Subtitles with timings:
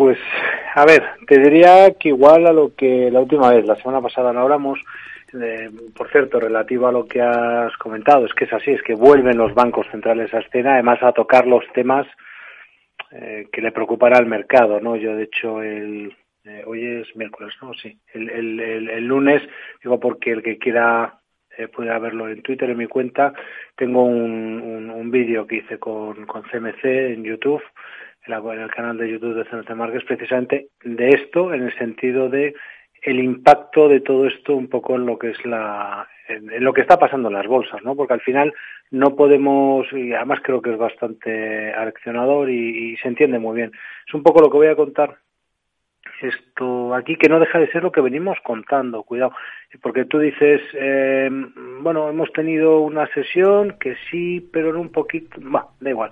[0.00, 0.18] Pues,
[0.76, 4.32] a ver, te diría que igual a lo que la última vez, la semana pasada
[4.32, 4.80] no hablamos,
[5.38, 8.94] eh, por cierto, relativo a lo que has comentado, es que es así, es que
[8.94, 12.06] vuelven los bancos centrales a escena, además a tocar los temas
[13.10, 14.96] eh, que le preocupará al mercado, ¿no?
[14.96, 17.74] Yo, de hecho, el, eh, hoy es miércoles, ¿no?
[17.74, 18.00] Sí.
[18.14, 19.42] El, el, el, lunes,
[19.84, 21.20] digo porque el que quiera
[21.58, 23.34] eh, puede verlo en Twitter, en mi cuenta,
[23.76, 27.62] tengo un, un, un vídeo que hice con, con CMC en YouTube,
[28.26, 32.28] en, la, el canal de YouTube de CMC Markets, precisamente de esto, en el sentido
[32.28, 32.54] de
[33.02, 36.82] el impacto de todo esto un poco en lo que es la en, lo que
[36.82, 37.96] está pasando en las bolsas, ¿no?
[37.96, 38.52] Porque al final
[38.90, 43.72] no podemos y además creo que es bastante aleccionador y, y se entiende muy bien.
[44.06, 45.16] Es un poco lo que voy a contar
[46.22, 49.32] esto aquí que no deja de ser lo que venimos contando, cuidado,
[49.82, 51.28] porque tú dices, eh,
[51.80, 56.10] bueno, hemos tenido una sesión que sí, pero en un poquito, va, da igual.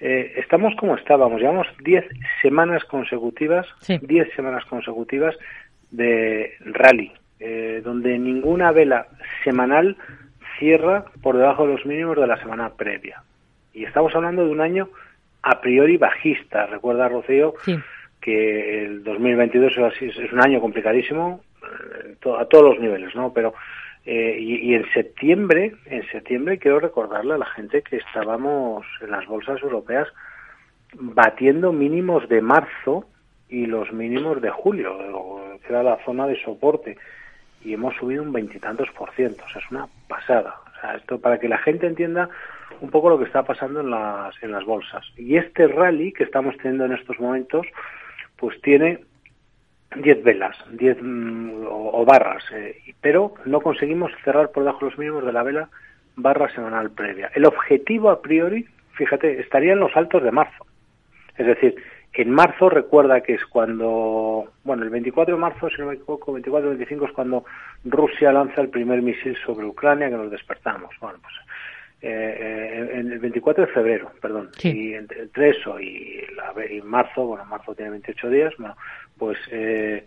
[0.00, 2.04] Eh, estamos como estábamos, llevamos 10
[2.42, 5.36] semanas consecutivas, 10 semanas consecutivas
[5.90, 9.06] de rally, eh, donde ninguna vela
[9.44, 9.96] semanal
[10.58, 13.22] cierra por debajo de los mínimos de la semana previa.
[13.74, 14.88] Y estamos hablando de un año
[15.42, 17.78] a priori bajista, recuerda Rocío, sí
[18.20, 23.32] que el 2022 es, es un año complicadísimo eh, a todos los niveles, ¿no?
[23.32, 23.54] Pero
[24.06, 29.10] eh, y, y, en septiembre, en septiembre quiero recordarle a la gente que estábamos en
[29.10, 30.08] las bolsas europeas
[30.94, 33.06] batiendo mínimos de marzo
[33.48, 36.96] y los mínimos de julio, que era la zona de soporte,
[37.62, 40.56] y hemos subido un veintitantos por ciento, o sea, es una pasada.
[40.76, 42.30] O sea, esto para que la gente entienda
[42.80, 45.04] un poco lo que está pasando en las, en las bolsas.
[45.16, 47.66] Y este rally que estamos teniendo en estos momentos,
[48.36, 49.00] pues tiene
[49.96, 55.24] 10 velas, 10 mm, o, barras, eh, pero no conseguimos cerrar por debajo los mínimos
[55.24, 55.68] de la vela
[56.16, 57.30] barra semanal previa.
[57.34, 60.66] El objetivo a priori, fíjate, estaría en los altos de marzo.
[61.36, 61.76] Es decir,
[62.20, 66.36] en marzo recuerda que es cuando, bueno, el 24 de marzo, si no me equivoco,
[66.36, 67.44] 24-25 es cuando
[67.84, 70.94] Rusia lanza el primer misil sobre Ucrania que nos despertamos.
[71.00, 71.34] Bueno, pues
[72.02, 76.24] eh, en el 24 de febrero, perdón, y entre, eso y,
[76.82, 78.76] marzo, bueno, marzo tiene 28 días, bueno,
[79.18, 80.04] pues eh,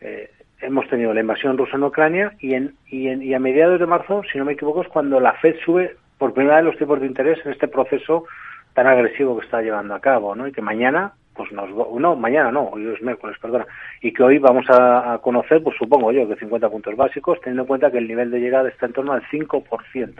[0.00, 3.78] eh, hemos tenido la invasión rusa en Ucrania y, en, y, en, y a mediados
[3.78, 6.78] de marzo, si no me equivoco, es cuando la Fed sube por primera vez los
[6.78, 8.24] tipos de interés en este proceso
[8.72, 10.48] tan agresivo que está llevando a cabo, ¿no?
[10.48, 13.66] Y que mañana pues nos no mañana no hoy es miércoles perdona.
[14.00, 17.68] Y que hoy vamos a, conocer pues supongo yo que 50 puntos básicos teniendo en
[17.68, 20.14] cuenta que el nivel de llegada está en torno al 5%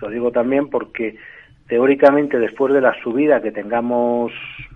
[0.00, 1.16] lo digo también porque
[1.68, 4.32] teóricamente después de la subida que tengamos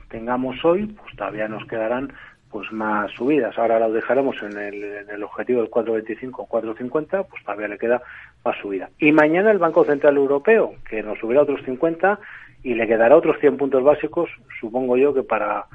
[0.09, 2.13] tengamos hoy pues todavía nos quedarán
[2.57, 7.27] pues más subidas ahora lo dejaremos en el, en el objetivo del 4.25 o 4.50
[7.29, 8.03] pues todavía le queda
[8.45, 12.19] más subida y mañana el Banco Central Europeo que nos subirá otros 50
[12.67, 14.29] y le quedará otros 100 puntos básicos,
[14.61, 15.67] supongo yo que para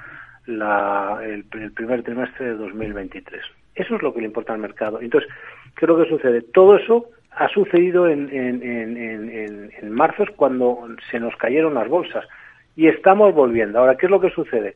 [0.45, 3.41] la, el, primer trimestre de 2023.
[3.75, 4.99] Eso es lo que le importa al mercado.
[4.99, 5.29] Entonces,
[5.77, 6.41] ¿qué es lo que sucede?
[6.41, 12.25] Todo eso ha sucedido en, en, en, en, marzo, cuando se nos cayeron las bolsas.
[12.75, 13.79] Y estamos volviendo.
[13.79, 14.75] Ahora, ¿qué es lo que sucede?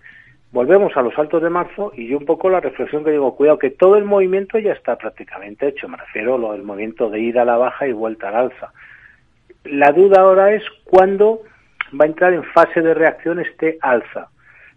[0.56, 3.60] Volvemos a los altos de marzo y yo un poco la reflexión que digo, cuidado,
[3.60, 5.90] que todo el movimiento ya está prácticamente hecho.
[5.90, 8.72] Me refiero al movimiento de ida a la baja y vuelta al alza.
[9.66, 11.42] La duda ahora es cuándo
[11.92, 14.30] va a entrar en fase de reacción este alza,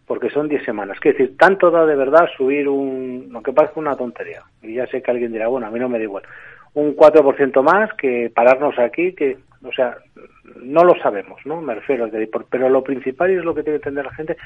[0.05, 0.99] porque son 10 semanas.
[1.01, 4.87] Es decir, tanto da de verdad subir un, lo que parece una tontería, y ya
[4.89, 6.25] sé que alguien dirá, bueno, a mí no me da igual,
[6.75, 9.97] un 4% más que pararnos aquí, que, o sea,
[10.57, 11.61] no lo sabemos, ¿no?
[11.61, 12.09] Me refiero,
[12.51, 14.37] pero lo principal y es lo que tiene que entender la gente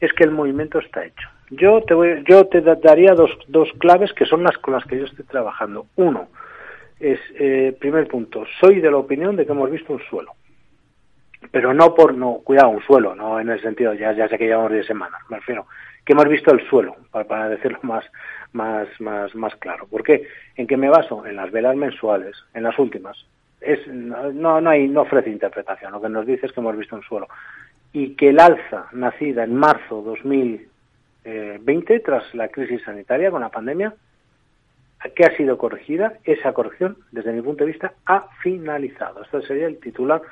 [0.00, 1.28] es que el movimiento está hecho.
[1.50, 4.98] Yo te voy, yo te daría dos, dos claves que son las con las que
[4.98, 5.86] yo estoy trabajando.
[5.96, 6.28] Uno
[6.98, 10.32] es, eh, primer punto, soy de la opinión de que hemos visto un suelo
[11.50, 14.46] pero no por, no, cuidado, un suelo, no en el sentido, ya, ya sé que
[14.46, 15.66] llevamos 10 semanas, me refiero,
[16.04, 18.04] que hemos visto el suelo, para, para decirlo más,
[18.52, 19.86] más, más, más claro.
[19.86, 20.26] ¿Por qué?
[20.56, 21.26] ¿En qué me baso?
[21.26, 23.26] En las velas mensuales, en las últimas.
[23.60, 26.96] Es, no, no, hay, no ofrece interpretación, lo que nos dice es que hemos visto
[26.96, 27.28] un suelo.
[27.92, 33.94] Y que el alza nacida en marzo 2020, tras la crisis sanitaria con la pandemia,
[35.14, 39.22] que ha sido corregida, esa corrección, desde mi punto de vista, ha finalizado.
[39.22, 40.22] Este sería el titular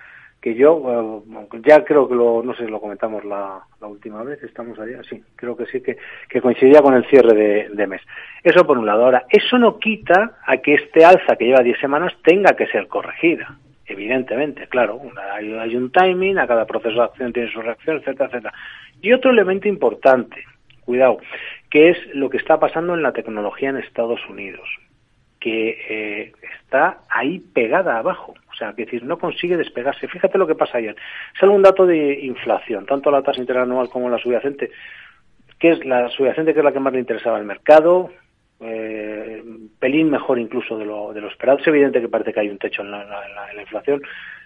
[0.41, 4.43] que yo eh, ya creo que lo, no sé si lo comentamos la, última vez,
[4.43, 5.97] estamos allá, sí, creo que sí, que,
[6.29, 8.03] que coincidía con el cierre de, mes.
[8.45, 9.05] Eso por un lado.
[9.05, 12.87] Ahora, eso no quita a que este alza que lleva 10 semanas tenga que ser
[12.87, 15.01] corregida, evidentemente, claro,
[15.33, 18.55] hay, hay un timing, a cada proceso de acción tiene su reacción, etcétera, etcétera.
[19.01, 20.45] Y otro elemento importante,
[20.85, 21.19] cuidado,
[21.71, 24.69] que es lo que está pasando en la tecnología en Estados Unidos,
[25.41, 30.09] que eh, está ahí pegada abajo sea, que decir, no consigue despegarse.
[30.09, 30.97] Fíjate lo que pasa ayer.
[31.39, 34.71] Sale un dato de inflación, tanto la tasa interanual como la subyacente.
[35.59, 38.11] que es la subyacente que es la que más le interesaba al mercado,
[38.61, 39.43] eh,
[39.79, 41.59] pelín mejor incluso de lo, de lo esperado.
[41.59, 43.05] Es evidente que parece que hay un techo en la,
[43.61, 44.03] inflación.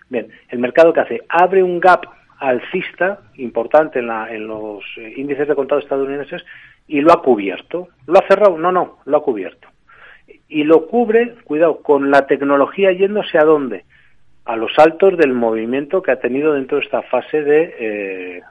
[0.09, 2.05] Bien, el mercado que hace abre un gap
[2.39, 6.45] alcista importante en, la, en los eh, índices de contado estadounidenses
[6.89, 7.89] y lo ha cubierto.
[8.07, 8.59] ¿Lo ha cerrado?
[8.59, 9.69] No, no, lo ha cubierto.
[10.49, 13.85] Y lo cubre, cuidado, con la tecnología yéndose a dónde?
[14.45, 18.43] A los saltos del movimiento que ha tenido dentro de esta fase de, eh,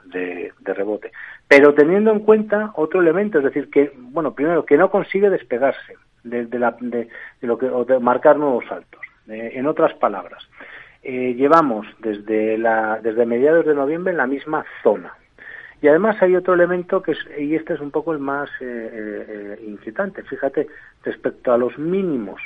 [0.60, 1.12] de rebote
[1.52, 5.96] pero teniendo en cuenta otro elemento, es decir, que, bueno, primero, que no consigue despegarse
[6.24, 7.08] de, la, de,
[7.42, 9.02] lo que, o de marcar nuevos saltos.
[9.28, 10.48] en otras palabras,
[11.02, 15.12] eh, llevamos desde, la, desde mediados de noviembre en la misma zona.
[15.82, 18.64] Y además hay otro elemento que es, y este es un poco el más eh,
[18.64, 20.22] eh, inquietante.
[20.22, 20.68] Fíjate,
[21.04, 22.40] respecto a los mínimos,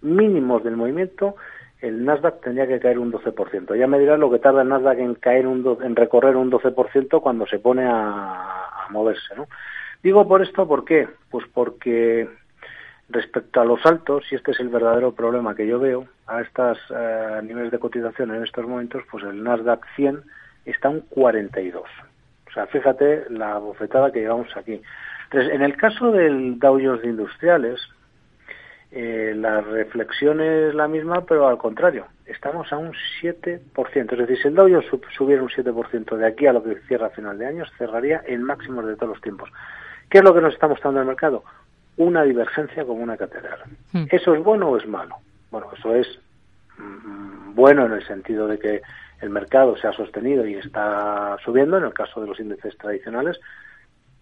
[0.00, 1.34] mínimos del movimiento,
[1.80, 3.76] el Nasdaq tendría que caer un 12%.
[3.76, 7.20] Ya me dirás lo que tarda el Nasdaq en caer un en recorrer un 12%
[7.20, 9.46] cuando se pone a, moverse, ¿no?
[10.02, 11.08] Digo por esto, ¿por qué?
[11.30, 12.28] Pues porque
[13.10, 16.78] respecto a los altos, y este es el verdadero problema que yo veo, a estos
[16.90, 20.22] eh, niveles de cotización en estos momentos, pues el Nasdaq 100
[20.64, 21.82] está un 42.
[21.82, 24.80] O sea, fíjate la bofetada que llevamos aquí.
[25.24, 27.80] Entonces, en el caso del Dow Jones Industriales,
[28.90, 33.60] eh, la reflexión es la misma, pero al contrario, estamos a un 7%.
[34.12, 34.86] Es decir, si el Dow Jones
[35.16, 38.42] subiera un 7% de aquí a lo que cierra a final de año, cerraría en
[38.42, 39.50] máximos de todos los tiempos.
[40.08, 41.44] ¿Qué es lo que nos está mostrando el mercado?
[41.98, 43.60] Una divergencia como una catedral.
[43.92, 44.06] Hmm.
[44.10, 45.16] ¿Eso es bueno o es malo?
[45.50, 46.06] Bueno, eso es
[46.78, 48.82] mm, bueno en el sentido de que
[49.20, 53.38] el mercado se ha sostenido y está subiendo, en el caso de los índices tradicionales,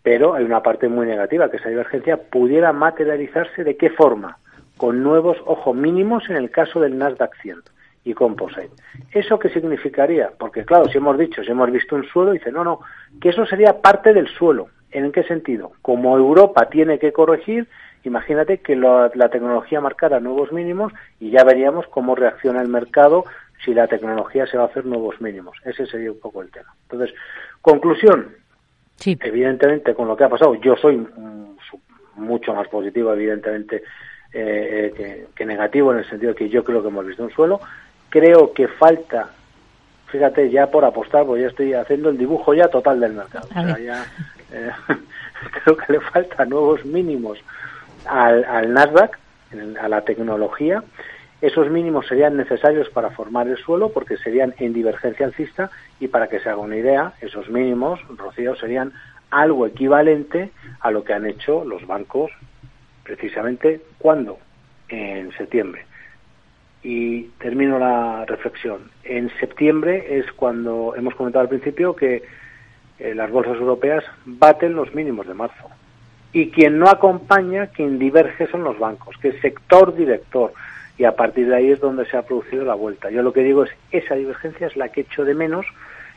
[0.02, 4.38] pero hay una parte muy negativa, que esa divergencia pudiera materializarse de qué forma?
[4.76, 7.62] Con nuevos, ojo, mínimos en el caso del Nasdaq 100
[8.04, 8.70] y Composite.
[9.12, 10.30] ¿Eso qué significaría?
[10.38, 12.80] Porque claro, si hemos dicho, si hemos visto un suelo, dice, no, no,
[13.20, 14.68] que eso sería parte del suelo.
[14.92, 15.72] ¿En qué sentido?
[15.82, 17.66] Como Europa tiene que corregir,
[18.04, 23.24] imagínate que la tecnología marcara nuevos mínimos y ya veríamos cómo reacciona el mercado
[23.64, 25.56] si la tecnología se va a hacer nuevos mínimos.
[25.64, 26.74] Ese sería un poco el tema.
[26.82, 27.14] Entonces,
[27.60, 28.34] conclusión.
[28.96, 29.18] Sí.
[29.20, 31.56] Evidentemente, con lo que ha pasado, yo soy mm,
[32.16, 33.82] mucho más positivo, evidentemente,
[34.32, 37.60] eh, eh, que, negativo en el sentido que yo creo que hemos visto un suelo.
[38.08, 39.30] Creo que falta,
[40.06, 43.48] fíjate, ya por apostar, porque ya estoy haciendo el dibujo ya total del mercado.
[44.52, 44.70] Eh,
[45.64, 47.38] creo que le falta nuevos mínimos
[48.06, 49.18] al, al Nasdaq,
[49.80, 50.82] a la tecnología.
[51.40, 55.70] Esos mínimos serían necesarios para formar el suelo porque serían en divergencia alcista
[56.00, 58.92] y para que se haga una idea, esos mínimos, Rocío, serían
[59.30, 60.50] algo equivalente
[60.80, 62.30] a lo que han hecho los bancos
[63.06, 64.38] precisamente cuando
[64.88, 65.84] en septiembre.
[66.82, 68.90] Y termino la reflexión.
[69.04, 72.22] En septiembre es cuando hemos comentado al principio que
[72.98, 75.68] eh, las bolsas europeas baten los mínimos de marzo.
[76.32, 80.52] Y quien no acompaña, quien diverge son los bancos, que es sector director.
[80.98, 83.10] Y a partir de ahí es donde se ha producido la vuelta.
[83.10, 85.66] Yo lo que digo es, esa divergencia es la que echo de menos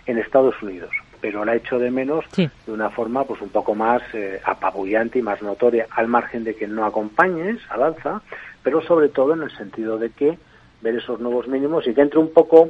[0.05, 4.01] en Estados Unidos pero la hecho de menos de una forma pues un poco más
[4.13, 8.21] eh, apabullante y más notoria, al margen de que no acompañes al alza,
[8.63, 10.37] pero sobre todo en el sentido de que
[10.81, 12.69] ver esos nuevos mínimos y que entre un poco,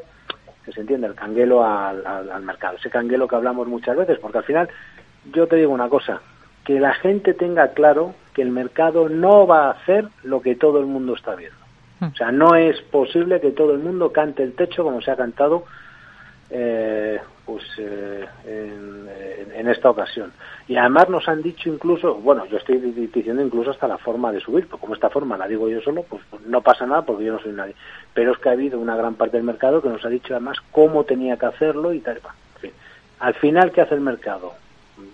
[0.65, 4.39] que se entiende, el canguelo al, al mercado, ese canguelo que hablamos muchas veces, porque
[4.39, 4.69] al final
[5.31, 6.21] yo te digo una cosa,
[6.63, 10.79] que la gente tenga claro que el mercado no va a hacer lo que todo
[10.79, 11.57] el mundo está viendo.
[11.99, 12.05] Hmm.
[12.05, 15.15] O sea, no es posible que todo el mundo cante el techo como se ha
[15.15, 15.65] cantado
[16.49, 20.31] eh, pues eh, en, esta ocasión.
[20.67, 24.39] Y además nos han dicho incluso, bueno, yo estoy diciendo incluso hasta la forma de
[24.39, 27.33] subir, porque como esta forma la digo yo solo, pues, no pasa nada porque yo
[27.33, 27.75] no soy nadie.
[28.13, 30.57] Pero es que ha habido una gran parte del mercado que nos ha dicho además
[30.71, 32.19] cómo tenía que hacerlo y tal.
[33.19, 34.53] Al final, ¿qué hace el mercado?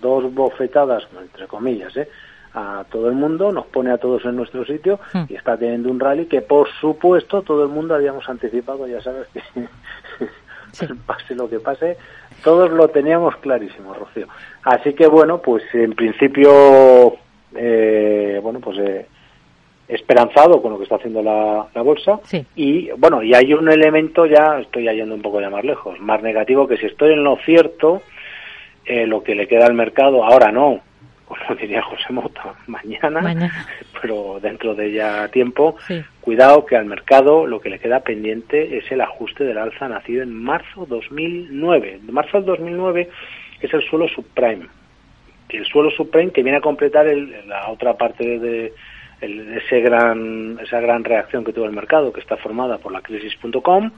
[0.01, 2.07] Dos bofetadas, entre comillas, ¿eh?
[2.53, 5.23] a todo el mundo, nos pone a todos en nuestro sitio hmm.
[5.27, 9.27] y está teniendo un rally que, por supuesto, todo el mundo habíamos anticipado, ya sabes
[9.33, 9.41] que
[11.05, 11.97] pase lo que pase,
[12.43, 14.27] todos lo teníamos clarísimo, Rocío.
[14.63, 17.17] Así que bueno, pues en principio,
[17.55, 19.05] eh, bueno, pues eh,
[19.87, 22.19] esperanzado con lo que está haciendo la, bolsa.
[22.55, 26.21] Y bueno, y hay un elemento ya, estoy yendo un poco ya más lejos, más
[26.21, 28.01] negativo, que si estoy en lo cierto,
[28.85, 30.81] eh, lo que le queda al mercado, ahora no,
[31.25, 33.49] como diría José Mota, mañana,
[34.01, 35.75] pero dentro de ya tiempo,
[36.25, 40.23] cuidado que al mercado lo que le queda pendiente es el ajuste del alza nacido
[40.23, 41.99] en marzo 2009.
[42.09, 43.09] Marzo del 2009
[43.61, 44.65] es el suelo subprime.
[45.49, 48.73] El suelo subprime que viene a completar la otra parte de,
[49.21, 53.91] ese gran, esa gran reacción que tuvo el mercado, que está formada por la crisis.com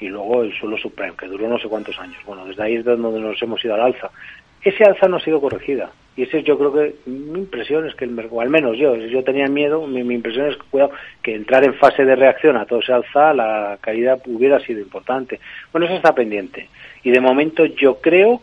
[0.00, 2.18] y luego el suelo subprime, que duró no sé cuántos años.
[2.26, 4.10] Bueno, desde ahí es donde nos hemos ido al alza.
[4.60, 8.04] Ese alza no ha sido corregida Y eso yo creo que mi impresión es que
[8.04, 10.92] el mercado, al menos yo, yo tenía miedo, mi, impresión es que, cuidado,
[11.22, 15.40] que entrar en fase de reacción a todo ese alza, la caída hubiera sido importante.
[15.72, 16.68] Bueno, eso está pendiente.
[17.02, 18.40] Y de momento yo creo